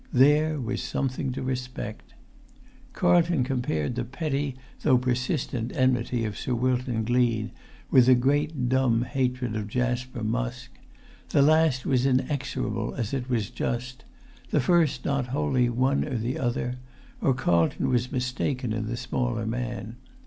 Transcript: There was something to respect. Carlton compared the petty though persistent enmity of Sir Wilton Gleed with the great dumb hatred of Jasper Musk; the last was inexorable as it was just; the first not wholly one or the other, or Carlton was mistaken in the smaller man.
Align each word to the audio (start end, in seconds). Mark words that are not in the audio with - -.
There 0.13 0.59
was 0.59 0.81
something 0.81 1.31
to 1.33 1.43
respect. 1.43 2.15
Carlton 2.91 3.43
compared 3.43 3.93
the 3.93 4.03
petty 4.03 4.55
though 4.81 4.97
persistent 4.97 5.71
enmity 5.75 6.25
of 6.25 6.39
Sir 6.39 6.55
Wilton 6.55 7.03
Gleed 7.05 7.51
with 7.91 8.07
the 8.07 8.15
great 8.15 8.67
dumb 8.67 9.03
hatred 9.03 9.55
of 9.55 9.67
Jasper 9.67 10.23
Musk; 10.23 10.71
the 11.29 11.43
last 11.43 11.85
was 11.85 12.07
inexorable 12.07 12.95
as 12.95 13.13
it 13.13 13.29
was 13.29 13.51
just; 13.51 14.03
the 14.49 14.59
first 14.59 15.05
not 15.05 15.27
wholly 15.27 15.69
one 15.69 16.03
or 16.03 16.17
the 16.17 16.39
other, 16.39 16.77
or 17.21 17.35
Carlton 17.35 17.87
was 17.87 18.11
mistaken 18.11 18.73
in 18.73 18.87
the 18.87 18.97
smaller 18.97 19.45
man. 19.45 19.97